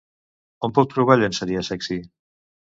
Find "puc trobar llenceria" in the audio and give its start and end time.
0.77-1.65